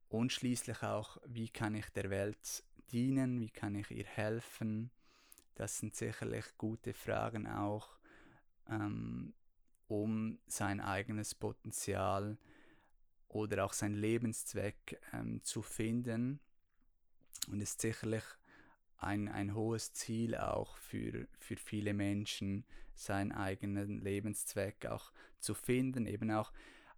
Und 0.08 0.32
schließlich 0.32 0.82
auch, 0.82 1.18
wie 1.26 1.48
kann 1.48 1.74
ich 1.74 1.88
der 1.90 2.10
Welt 2.10 2.64
dienen? 2.92 3.40
Wie 3.40 3.50
kann 3.50 3.74
ich 3.74 3.90
ihr 3.90 4.06
helfen? 4.06 4.90
Das 5.54 5.78
sind 5.78 5.94
sicherlich 5.96 6.44
gute 6.58 6.94
Fragen 6.94 7.46
auch, 7.46 7.98
ähm, 8.68 9.34
um 9.88 10.38
sein 10.46 10.80
eigenes 10.80 11.34
Potenzial 11.34 12.38
oder 13.28 13.64
auch 13.64 13.72
seinen 13.72 13.94
Lebenszweck 13.94 15.00
ähm, 15.12 15.42
zu 15.42 15.62
finden. 15.62 16.40
Und 17.48 17.60
ist 17.60 17.80
sicherlich 17.80 18.24
ein, 19.02 19.28
ein 19.28 19.54
hohes 19.54 19.92
Ziel 19.92 20.36
auch 20.36 20.76
für, 20.76 21.26
für 21.38 21.56
viele 21.56 21.94
Menschen, 21.94 22.64
seinen 22.94 23.32
eigenen 23.32 24.00
Lebenszweck 24.00 24.86
auch 24.86 25.12
zu 25.38 25.54
finden, 25.54 26.06
eben 26.06 26.30
auch 26.30 26.52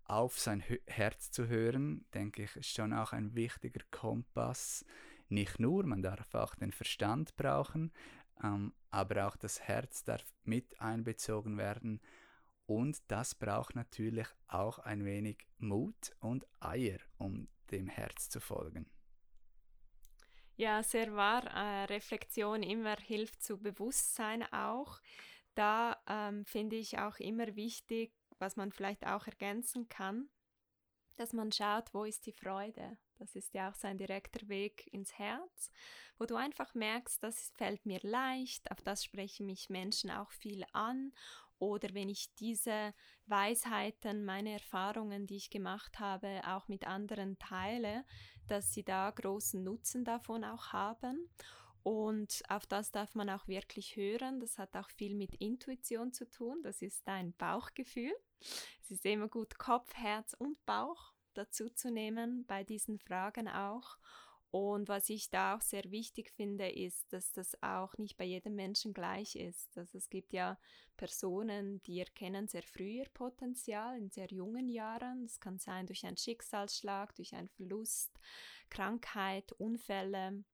auf 0.04 0.38
sein 0.38 0.62
Herz 0.87 1.30
zu 1.30 1.49
hören, 1.49 2.04
denke 2.12 2.44
ich, 2.44 2.56
ist 2.56 2.75
schon 2.75 2.92
auch 2.92 3.12
ein 3.12 3.34
wichtiger 3.34 3.80
Kompass. 3.90 4.84
Nicht 5.28 5.58
nur, 5.58 5.84
man 5.87 6.02
darf 6.02 6.34
auch 6.34 6.54
den 6.54 6.73
Verstand 6.73 7.37
brauchen, 7.37 7.90
ähm, 8.42 8.75
aber 8.90 9.26
auch 9.26 9.37
das 9.37 9.61
Herz 9.61 10.04
darf 10.04 10.25
mit 10.44 10.78
einbezogen 10.80 11.56
werden. 11.56 12.00
Und 12.66 13.02
das 13.08 13.34
braucht 13.34 13.75
natürlich 13.75 14.26
auch 14.46 14.78
ein 14.78 15.04
wenig 15.04 15.46
Mut 15.58 16.14
und 16.20 16.46
Eier, 16.61 16.99
um 17.18 17.49
dem 17.70 17.88
Herz 17.88 18.28
zu 18.28 18.40
folgen. 18.40 18.87
Ja, 20.56 20.82
sehr 20.82 21.14
wahr. 21.14 21.44
Äh, 21.46 21.84
Reflexion 21.87 22.62
immer 22.62 22.96
hilft 22.96 23.42
zu 23.42 23.58
Bewusstsein 23.58 24.44
auch. 24.52 25.00
Da 25.54 26.00
ähm, 26.08 26.44
finde 26.46 26.76
ich 26.76 26.99
auch 26.99 27.18
immer 27.18 27.56
wichtig, 27.56 28.12
was 28.38 28.56
man 28.56 28.73
vielleicht 28.73 29.06
auch 29.06 29.26
ergänzen 29.26 29.88
kann, 29.88 30.28
dass 31.16 31.32
man 31.32 31.52
schaut, 31.52 31.92
wo 31.92 32.04
ist 32.04 32.26
die 32.26 32.32
Freude. 32.32 32.99
Das 33.18 33.37
ist 33.37 33.54
ja 33.54 33.70
auch 33.70 33.75
sein 33.75 33.96
direkter 33.99 34.49
Weg 34.49 34.92
ins 34.92 35.16
Herz, 35.18 35.70
wo 36.18 36.26
du 36.26 36.34
einfach 36.34 36.75
merkst, 36.75 37.23
das 37.23 37.52
fällt 37.56 37.87
mir 37.87 38.00
leicht, 38.02 38.70
auf 38.73 38.80
das 38.82 39.04
sprechen 39.04 39.46
mich 39.46 39.70
Menschen 39.70 40.11
auch 40.11 40.30
viel 40.32 40.64
an 40.73 41.12
oder 41.64 41.92
wenn 41.94 42.09
ich 42.09 42.35
diese 42.35 42.94
Weisheiten, 43.26 44.25
meine 44.25 44.52
Erfahrungen, 44.52 45.26
die 45.26 45.37
ich 45.37 45.50
gemacht 45.50 45.99
habe, 45.99 46.42
auch 46.47 46.68
mit 46.68 46.87
anderen 46.87 47.38
teile, 47.38 48.04
dass 48.47 48.73
sie 48.73 48.85
da 48.85 49.11
großen 49.11 49.62
Nutzen 49.62 50.04
davon 50.04 50.44
auch 50.44 50.73
haben. 50.73 51.28
Und 51.83 52.42
auf 52.49 52.66
das 52.66 52.92
darf 52.92 53.14
man 53.14 53.28
auch 53.28 53.47
wirklich 53.47 53.97
hören. 53.97 54.40
Das 54.40 54.59
hat 54.59 54.75
auch 54.75 54.88
viel 54.88 55.14
mit 55.14 55.35
Intuition 55.35 56.12
zu 56.12 56.28
tun. 56.30 56.62
Das 56.62 56.80
ist 56.80 57.06
dein 57.06 57.35
Bauchgefühl. 57.35 58.14
Es 58.83 58.90
ist 58.90 59.04
immer 59.04 59.28
gut, 59.28 59.59
Kopf, 59.59 59.92
Herz 59.94 60.35
und 60.38 60.64
Bauch 60.64 61.12
dazu 61.35 61.68
zu 61.68 61.90
nehmen 61.90 62.47
bei 62.47 62.64
diesen 62.64 62.99
Fragen 62.99 63.49
auch. 63.49 63.99
Und 64.54 64.88
was 64.88 65.11
ich 65.11 65.30
da 65.30 65.56
auch 65.56 65.62
sehr 65.62 65.82
wichtig 65.90 66.30
finde, 66.30 66.70
ist, 66.70 67.12
dass 67.12 67.32
das 67.32 67.61
auch 67.61 67.99
nicht 67.99 68.16
bei 68.16 68.23
jedem 68.23 68.54
Menschen 68.54 68.94
gleich 68.94 69.34
ist. 69.34 69.76
Also 69.76 69.99
es 69.99 70.08
gibt 70.08 70.32
ja 70.32 70.61
Personen, 70.96 71.82
die 71.82 71.99
erkennen 71.99 72.46
sehr 72.46 72.62
früh 72.62 73.00
ihr 73.00 73.08
Potenzial 73.08 73.99
in 73.99 74.11
sehr 74.11 74.28
jungen 74.28 74.68
Jahren. 74.68 75.25
Es 75.25 75.40
kann 75.40 75.58
sein 75.58 75.87
durch 75.87 76.06
einen 76.06 76.16
Schicksalsschlag, 76.16 77.16
durch 77.16 77.34
einen 77.34 77.49
Verlust, 77.49 78.12
Krankheit, 78.70 79.50
Unfälle, 79.54 80.44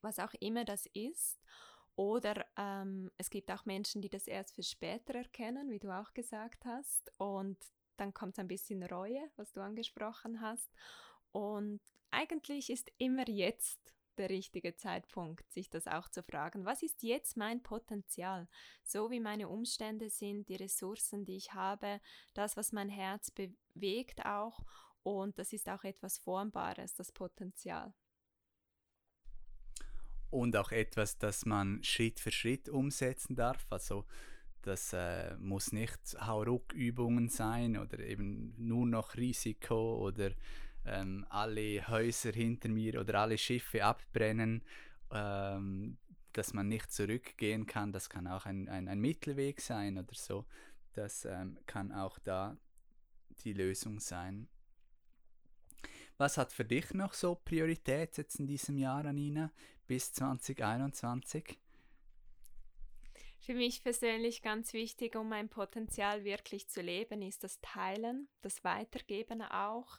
was 0.00 0.18
auch 0.18 0.32
immer 0.40 0.64
das 0.64 0.86
ist. 0.94 1.42
Oder 1.96 2.46
ähm, 2.56 3.10
es 3.18 3.28
gibt 3.28 3.50
auch 3.50 3.66
Menschen, 3.66 4.00
die 4.00 4.08
das 4.08 4.28
erst 4.28 4.54
für 4.54 4.62
später 4.62 5.14
erkennen, 5.14 5.68
wie 5.68 5.78
du 5.78 5.90
auch 5.90 6.14
gesagt 6.14 6.64
hast. 6.64 7.12
Und 7.18 7.58
dann 7.98 8.14
kommt 8.14 8.38
ein 8.38 8.48
bisschen 8.48 8.82
Reue, 8.82 9.30
was 9.36 9.52
du 9.52 9.60
angesprochen 9.60 10.40
hast. 10.40 10.70
Und 11.32 11.80
eigentlich 12.10 12.70
ist 12.70 12.90
immer 12.98 13.28
jetzt 13.28 13.78
der 14.18 14.30
richtige 14.30 14.76
Zeitpunkt, 14.76 15.50
sich 15.52 15.70
das 15.70 15.86
auch 15.86 16.08
zu 16.08 16.22
fragen. 16.22 16.64
Was 16.64 16.82
ist 16.82 17.02
jetzt 17.02 17.36
mein 17.36 17.62
Potenzial? 17.62 18.48
So 18.82 19.10
wie 19.10 19.20
meine 19.20 19.48
Umstände 19.48 20.10
sind, 20.10 20.48
die 20.48 20.56
Ressourcen, 20.56 21.24
die 21.24 21.36
ich 21.36 21.54
habe, 21.54 22.00
das, 22.34 22.56
was 22.56 22.72
mein 22.72 22.88
Herz 22.88 23.30
bewegt 23.30 24.24
auch. 24.26 24.60
Und 25.02 25.38
das 25.38 25.52
ist 25.52 25.68
auch 25.68 25.84
etwas 25.84 26.18
Formbares, 26.18 26.94
das 26.94 27.12
Potenzial. 27.12 27.94
Und 30.28 30.54
auch 30.56 30.70
etwas, 30.70 31.18
das 31.18 31.46
man 31.46 31.82
Schritt 31.82 32.20
für 32.20 32.30
Schritt 32.30 32.68
umsetzen 32.68 33.34
darf. 33.34 33.66
Also 33.70 34.04
das 34.62 34.92
äh, 34.92 35.34
muss 35.38 35.72
nicht 35.72 36.00
Hauruck-Übungen 36.20 37.30
sein 37.30 37.78
oder 37.78 37.98
eben 38.00 38.54
nur 38.58 38.86
noch 38.86 39.16
Risiko 39.16 39.96
oder 40.06 40.32
ähm, 40.84 41.26
alle 41.28 41.86
Häuser 41.88 42.32
hinter 42.32 42.68
mir 42.68 43.00
oder 43.00 43.20
alle 43.20 43.38
Schiffe 43.38 43.84
abbrennen, 43.84 44.62
ähm, 45.12 45.98
dass 46.32 46.52
man 46.52 46.68
nicht 46.68 46.92
zurückgehen 46.92 47.66
kann. 47.66 47.92
Das 47.92 48.08
kann 48.08 48.26
auch 48.26 48.46
ein, 48.46 48.68
ein, 48.68 48.88
ein 48.88 49.00
Mittelweg 49.00 49.60
sein 49.60 49.98
oder 49.98 50.14
so. 50.14 50.46
Das 50.92 51.24
ähm, 51.24 51.58
kann 51.66 51.92
auch 51.92 52.18
da 52.18 52.56
die 53.44 53.52
Lösung 53.52 54.00
sein. 54.00 54.48
Was 56.18 56.36
hat 56.36 56.52
für 56.52 56.64
dich 56.64 56.92
noch 56.92 57.14
so 57.14 57.34
Priorität 57.34 58.18
jetzt 58.18 58.40
in 58.40 58.46
diesem 58.46 58.76
Jahr, 58.76 59.06
Anina, 59.06 59.50
bis 59.86 60.12
2021? 60.12 61.58
Für 63.40 63.54
mich 63.54 63.82
persönlich 63.82 64.42
ganz 64.42 64.74
wichtig, 64.74 65.16
um 65.16 65.30
mein 65.30 65.48
Potenzial 65.48 66.24
wirklich 66.24 66.68
zu 66.68 66.82
leben, 66.82 67.22
ist 67.22 67.42
das 67.42 67.58
Teilen, 67.62 68.28
das 68.42 68.62
Weitergeben 68.64 69.40
auch 69.40 69.98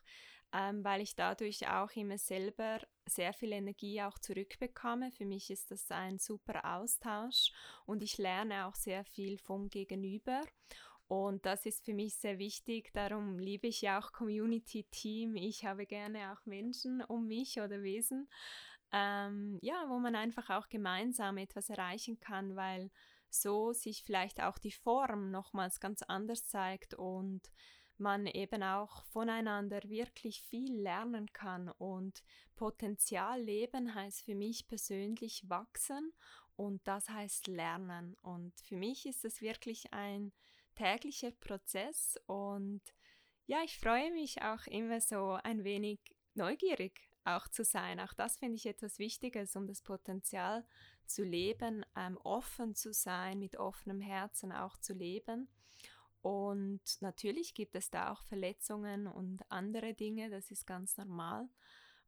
ähm, 0.53 0.84
weil 0.84 1.01
ich 1.01 1.15
dadurch 1.15 1.67
auch 1.67 1.91
immer 1.91 2.17
selber 2.17 2.79
sehr 3.05 3.34
viel 3.34 3.51
Energie 3.51 4.01
auch 4.01 4.17
zurückbekomme. 4.20 5.12
Für 5.12 5.25
mich 5.25 5.50
ist 5.50 5.72
das 5.72 5.89
ein 5.91 6.20
super 6.20 6.77
Austausch 6.77 7.51
und 7.86 8.03
ich 8.03 8.17
lerne 8.17 8.67
auch 8.67 8.75
sehr 8.75 9.03
viel 9.05 9.38
vom 9.38 9.70
Gegenüber. 9.70 10.41
Und 11.08 11.46
das 11.46 11.65
ist 11.65 11.84
für 11.84 11.93
mich 11.93 12.15
sehr 12.15 12.39
wichtig. 12.39 12.93
Darum 12.93 13.38
liebe 13.38 13.67
ich 13.67 13.81
ja 13.81 14.00
auch 14.00 14.13
Community 14.13 14.86
Team. 14.91 15.36
Ich 15.36 15.65
habe 15.65 15.86
gerne 15.86 16.31
auch 16.31 16.46
Menschen 16.46 17.03
um 17.03 17.27
mich 17.27 17.60
oder 17.60 17.84
Wesen, 17.84 18.29
ähm, 18.93 19.58
ja, 19.62 19.86
wo 19.89 20.00
man 20.00 20.15
einfach 20.15 20.50
auch 20.50 20.70
gemeinsam 20.70 21.38
etwas 21.38 21.70
erreichen 21.70 22.20
kann, 22.22 22.55
weil 22.55 22.91
so 23.29 23.74
sich 23.74 24.03
vielleicht 24.03 24.41
auch 24.41 24.58
die 24.58 24.72
Form 24.72 25.31
nochmals 25.31 25.79
ganz 25.79 26.01
anders 26.01 26.48
zeigt 26.48 26.93
und 26.93 27.41
man 28.01 28.25
eben 28.25 28.63
auch 28.63 29.05
voneinander 29.05 29.81
wirklich 29.84 30.41
viel 30.41 30.75
lernen 30.81 31.31
kann. 31.31 31.70
Und 31.70 32.24
Potenzial 32.55 33.41
leben 33.41 33.96
heißt 33.96 34.25
für 34.25 34.36
mich 34.36 34.67
persönlich 34.67 35.50
wachsen 35.50 36.12
und 36.55 36.86
das 36.88 37.10
heißt 37.10 37.48
lernen. 37.48 38.15
Und 38.22 38.60
für 38.62 38.75
mich 38.75 39.05
ist 39.05 39.24
es 39.24 39.41
wirklich 39.41 39.93
ein 39.93 40.34
täglicher 40.75 41.31
Prozess 41.31 42.17
und 42.25 42.81
ja, 43.46 43.62
ich 43.63 43.77
freue 43.79 44.12
mich 44.12 44.41
auch 44.41 44.65
immer 44.67 45.01
so 45.01 45.38
ein 45.43 45.63
wenig 45.63 46.00
neugierig 46.36 47.10
auch 47.24 47.48
zu 47.48 47.63
sein. 47.63 48.00
Auch 48.00 48.13
das 48.13 48.38
finde 48.38 48.55
ich 48.55 48.65
etwas 48.65 48.98
Wichtiges, 48.98 49.55
um 49.55 49.67
das 49.67 49.81
Potenzial 49.81 50.65
zu 51.05 51.24
leben, 51.24 51.86
ähm, 51.96 52.17
offen 52.24 52.75
zu 52.75 52.93
sein, 52.93 53.39
mit 53.39 53.58
offenem 53.58 54.00
Herzen 54.00 54.51
auch 54.51 54.77
zu 54.77 54.93
leben. 54.93 55.50
Und 56.21 56.81
natürlich 57.01 57.53
gibt 57.53 57.75
es 57.75 57.89
da 57.89 58.11
auch 58.11 58.23
Verletzungen 58.23 59.07
und 59.07 59.41
andere 59.49 59.93
Dinge, 59.93 60.29
das 60.29 60.51
ist 60.51 60.67
ganz 60.67 60.97
normal. 60.97 61.49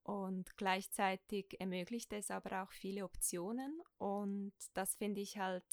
Und 0.04 0.56
gleichzeitig 0.58 1.60
ermöglicht 1.60 2.12
es 2.14 2.30
aber 2.30 2.64
auch 2.64 2.72
viele 2.72 3.06
Optionen. 3.06 3.82
Und 3.98 4.54
das 4.74 4.96
finde 4.96 5.22
ich 5.22 5.38
halt 5.38 5.64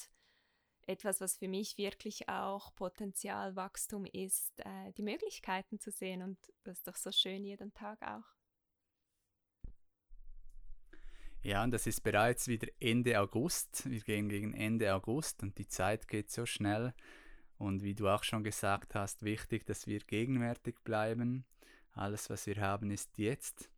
etwas, 0.87 1.21
was 1.21 1.37
für 1.37 1.49
mich 1.49 1.77
wirklich 1.79 2.29
auch 2.29 2.75
Potenzialwachstum 2.77 4.07
ist, 4.07 4.59
äh, 4.61 4.93
die 4.97 5.03
Möglichkeiten 5.03 5.79
zu 5.79 5.91
sehen. 5.91 6.23
Und 6.23 6.39
das 6.65 6.79
ist 6.79 6.87
doch 6.87 6.97
so 6.97 7.13
schön 7.13 7.45
jeden 7.45 7.75
Tag 7.75 8.01
auch. 8.03 8.25
Ja, 11.43 11.65
und 11.65 11.71
das 11.71 11.87
ist 11.87 12.03
bereits 12.03 12.49
wieder 12.49 12.69
Ende 12.81 13.19
August. 13.19 13.89
Wir 13.89 14.01
gehen 14.01 14.29
gegen 14.29 14.53
Ende 14.53 14.95
August 14.95 15.43
und 15.43 15.59
die 15.59 15.67
Zeit 15.67 16.07
geht 16.07 16.31
so 16.31 16.45
schnell. 16.45 16.95
Und 17.61 17.83
wie 17.83 17.95
du 17.95 18.09
auch 18.09 18.25
schon 18.25 18.43
gesagt 18.43 18.95
hast, 18.95 19.23
wichtig, 19.23 19.67
dass 19.67 19.87
wir 19.87 19.99
gegenwärtig 19.99 20.77
bleiben. 20.83 21.45
Alles, 21.93 22.31
was 22.31 22.47
wir 22.47 22.57
haben, 22.57 22.91
ist 22.91 23.19
jetzt. 23.19 23.71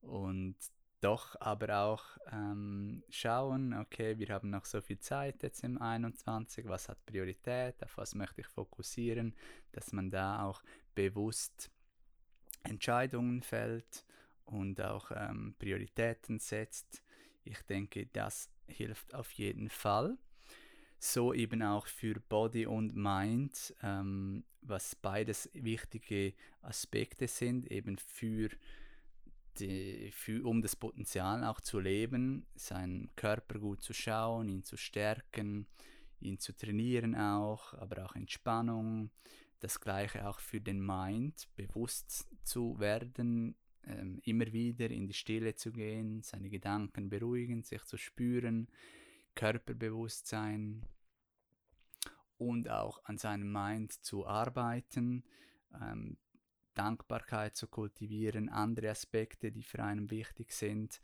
Und 0.00 0.54
doch 1.00 1.34
aber 1.40 1.76
auch 1.80 2.04
ähm, 2.30 3.02
schauen, 3.10 3.74
okay, 3.74 4.16
wir 4.20 4.28
haben 4.28 4.50
noch 4.50 4.64
so 4.64 4.80
viel 4.80 5.00
Zeit 5.00 5.42
jetzt 5.42 5.64
im 5.64 5.82
21, 5.82 6.68
was 6.68 6.88
hat 6.88 7.04
Priorität, 7.04 7.82
auf 7.82 7.96
was 7.96 8.14
möchte 8.14 8.42
ich 8.42 8.46
fokussieren, 8.46 9.34
dass 9.72 9.92
man 9.92 10.08
da 10.08 10.44
auch 10.44 10.62
bewusst 10.94 11.72
Entscheidungen 12.62 13.42
fällt 13.42 14.04
und 14.44 14.80
auch 14.80 15.10
ähm, 15.10 15.56
Prioritäten 15.58 16.38
setzt. 16.38 17.02
Ich 17.42 17.60
denke, 17.62 18.06
das 18.06 18.50
hilft 18.68 19.16
auf 19.16 19.32
jeden 19.32 19.68
Fall. 19.68 20.16
So 20.98 21.34
eben 21.34 21.62
auch 21.62 21.86
für 21.86 22.14
Body 22.28 22.66
und 22.66 22.96
Mind, 22.96 23.74
ähm, 23.82 24.44
was 24.62 24.94
beides 24.96 25.50
wichtige 25.52 26.34
Aspekte 26.62 27.28
sind, 27.28 27.70
eben 27.70 27.98
für, 27.98 28.48
die, 29.58 30.10
für, 30.12 30.44
um 30.46 30.62
das 30.62 30.74
Potenzial 30.74 31.44
auch 31.44 31.60
zu 31.60 31.78
leben, 31.78 32.46
seinen 32.54 33.14
Körper 33.14 33.58
gut 33.58 33.82
zu 33.82 33.92
schauen, 33.92 34.48
ihn 34.48 34.64
zu 34.64 34.76
stärken, 34.76 35.66
ihn 36.20 36.38
zu 36.38 36.56
trainieren 36.56 37.14
auch, 37.14 37.74
aber 37.74 38.04
auch 38.04 38.14
Entspannung. 38.16 39.10
Das 39.60 39.80
gleiche 39.80 40.28
auch 40.28 40.38
für 40.40 40.60
den 40.60 40.84
Mind, 40.84 41.48
bewusst 41.56 42.26
zu 42.42 42.78
werden, 42.78 43.56
ähm, 43.86 44.20
immer 44.24 44.52
wieder 44.52 44.90
in 44.90 45.06
die 45.06 45.14
Stille 45.14 45.54
zu 45.54 45.72
gehen, 45.72 46.22
seine 46.22 46.50
Gedanken 46.50 47.08
beruhigen, 47.08 47.62
sich 47.62 47.84
zu 47.84 47.96
spüren, 47.96 48.68
Körperbewusstsein 49.36 50.84
und 52.38 52.68
auch 52.68 53.04
an 53.04 53.18
seinem 53.18 53.52
Mind 53.52 53.92
zu 54.04 54.26
arbeiten, 54.26 55.24
ähm, 55.80 56.18
Dankbarkeit 56.74 57.56
zu 57.56 57.68
kultivieren, 57.68 58.48
andere 58.48 58.90
Aspekte, 58.90 59.52
die 59.52 59.62
für 59.62 59.82
einen 59.82 60.10
wichtig 60.10 60.52
sind, 60.52 61.00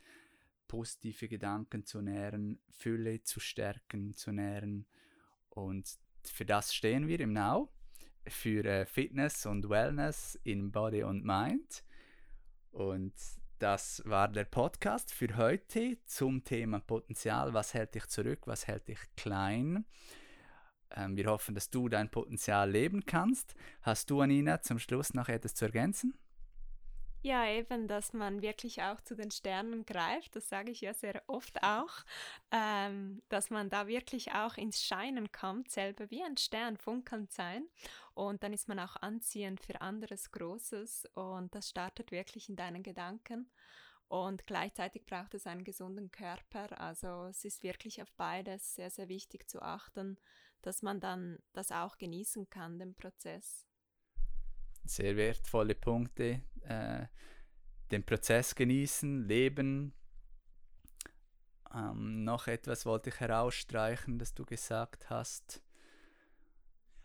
positive 0.67 1.27
Gedanken 1.27 1.85
zu 1.85 2.01
nähren, 2.01 2.59
Fülle 2.69 3.23
zu 3.23 3.39
stärken, 3.39 4.13
zu 4.13 4.31
nähren. 4.31 4.85
Und 5.49 5.97
für 6.23 6.45
das 6.45 6.73
stehen 6.73 7.07
wir 7.07 7.19
im 7.19 7.33
Now, 7.33 7.71
für 8.27 8.65
äh, 8.65 8.85
Fitness 8.85 9.45
und 9.45 9.69
Wellness 9.69 10.39
in 10.43 10.71
Body 10.71 11.03
und 11.03 11.23
Mind. 11.25 11.83
Und 12.71 13.13
das 13.63 14.03
war 14.05 14.27
der 14.27 14.43
Podcast 14.43 15.13
für 15.13 15.37
heute 15.37 15.97
zum 16.05 16.43
Thema 16.43 16.81
Potenzial. 16.81 17.53
Was 17.53 17.73
hält 17.73 17.95
dich 17.95 18.07
zurück? 18.07 18.41
Was 18.45 18.67
hält 18.67 18.89
dich 18.89 18.99
klein? 19.15 19.85
Ähm, 20.91 21.15
wir 21.15 21.27
hoffen, 21.27 21.55
dass 21.55 21.69
du 21.69 21.87
dein 21.87 22.11
Potenzial 22.11 22.69
leben 22.69 23.05
kannst. 23.05 23.55
Hast 23.81 24.09
du, 24.09 24.19
Anina, 24.19 24.61
zum 24.61 24.79
Schluss 24.79 25.13
noch 25.13 25.29
etwas 25.29 25.55
zu 25.55 25.63
ergänzen? 25.63 26.13
Ja, 27.25 27.47
eben, 27.47 27.87
dass 27.87 28.11
man 28.11 28.41
wirklich 28.41 28.81
auch 28.81 28.99
zu 28.99 29.15
den 29.15 29.31
Sternen 29.31 29.85
greift, 29.85 30.35
das 30.35 30.49
sage 30.49 30.71
ich 30.71 30.81
ja 30.81 30.93
sehr 30.93 31.23
oft 31.27 31.63
auch, 31.63 32.03
ähm, 32.51 33.21
dass 33.29 33.49
man 33.49 33.69
da 33.69 33.87
wirklich 33.87 34.33
auch 34.33 34.57
ins 34.57 34.83
Scheinen 34.83 35.31
kommt, 35.31 35.71
selber 35.71 36.11
wie 36.11 36.21
ein 36.21 36.35
Stern 36.35 36.75
funkelnd 36.75 37.31
sein 37.31 37.65
und 38.13 38.43
dann 38.43 38.51
ist 38.51 38.67
man 38.67 38.77
auch 38.77 38.97
anziehend 38.97 39.61
für 39.61 39.79
anderes 39.79 40.31
Großes 40.33 41.05
und 41.13 41.55
das 41.55 41.69
startet 41.69 42.11
wirklich 42.11 42.49
in 42.49 42.57
deinen 42.57 42.83
Gedanken 42.83 43.49
und 44.09 44.45
gleichzeitig 44.45 45.05
braucht 45.05 45.33
es 45.33 45.47
einen 45.47 45.63
gesunden 45.63 46.11
Körper, 46.11 46.77
also 46.81 47.27
es 47.29 47.45
ist 47.45 47.63
wirklich 47.63 48.01
auf 48.01 48.11
beides 48.17 48.75
sehr, 48.75 48.89
sehr 48.89 49.07
wichtig 49.07 49.49
zu 49.49 49.61
achten, 49.61 50.17
dass 50.61 50.81
man 50.81 50.99
dann 50.99 51.39
das 51.53 51.71
auch 51.71 51.97
genießen 51.97 52.49
kann, 52.49 52.79
den 52.79 52.95
Prozess 52.95 53.65
sehr 54.85 55.15
wertvolle 55.15 55.75
Punkte. 55.75 56.41
Äh, 56.67 57.07
den 57.91 58.03
Prozess 58.03 58.55
genießen, 58.55 59.27
leben. 59.27 59.93
Ähm, 61.73 62.23
noch 62.23 62.47
etwas 62.47 62.85
wollte 62.85 63.09
ich 63.09 63.19
herausstreichen, 63.19 64.19
das 64.19 64.33
du 64.33 64.45
gesagt 64.45 65.09
hast. 65.09 65.61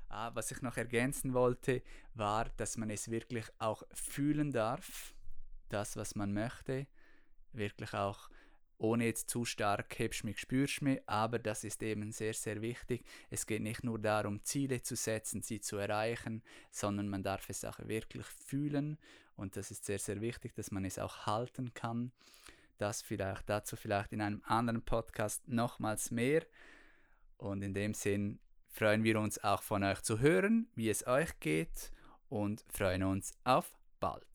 Ah, 0.08 0.30
was 0.34 0.50
ich 0.50 0.62
noch 0.62 0.78
ergänzen 0.78 1.34
wollte, 1.34 1.82
war, 2.14 2.46
dass 2.56 2.78
man 2.78 2.88
es 2.88 3.10
wirklich 3.10 3.44
auch 3.58 3.82
fühlen 3.92 4.50
darf, 4.50 5.14
das, 5.68 5.96
was 5.96 6.14
man 6.14 6.32
möchte, 6.32 6.86
wirklich 7.52 7.92
auch 7.92 8.30
ohne 8.78 9.06
jetzt 9.06 9.28
zu 9.28 9.44
stark 9.44 9.98
hebst 9.98 10.24
mich, 10.24 10.38
spürst 10.38 10.82
mich, 10.82 11.00
aber 11.06 11.38
das 11.38 11.64
ist 11.64 11.82
eben 11.82 12.12
sehr, 12.12 12.34
sehr 12.34 12.62
wichtig. 12.62 13.04
Es 13.28 13.46
geht 13.46 13.62
nicht 13.62 13.84
nur 13.84 13.98
darum, 13.98 14.42
Ziele 14.44 14.82
zu 14.82 14.96
setzen, 14.96 15.42
sie 15.42 15.60
zu 15.60 15.76
erreichen, 15.76 16.42
sondern 16.70 17.08
man 17.08 17.22
darf 17.22 17.50
es 17.50 17.64
auch 17.64 17.78
wirklich 17.80 18.26
fühlen 18.26 18.98
und 19.38 19.56
das 19.56 19.70
ist 19.70 19.84
sehr, 19.84 19.98
sehr 20.00 20.20
wichtig, 20.20 20.54
dass 20.54 20.72
man 20.72 20.84
es 20.84 20.98
auch 20.98 21.26
halten 21.26 21.72
kann. 21.72 22.12
Das 22.78 23.02
vielleicht 23.02 23.48
dazu 23.48 23.76
vielleicht 23.76 24.12
in 24.12 24.20
einem 24.20 24.42
anderen 24.44 24.82
Podcast 24.82 25.46
nochmals 25.48 26.10
mehr. 26.10 26.44
Und 27.36 27.62
in 27.62 27.74
dem 27.74 27.94
Sinn 27.94 28.40
freuen 28.66 29.04
wir 29.04 29.20
uns 29.20 29.42
auch 29.42 29.62
von 29.62 29.84
euch 29.84 30.00
zu 30.02 30.18
hören, 30.18 30.68
wie 30.74 30.90
es 30.90 31.06
euch 31.06 31.38
geht 31.40 31.92
und 32.28 32.64
freuen 32.68 33.04
uns 33.04 33.32
auf 33.44 33.76
bald. 34.00 34.27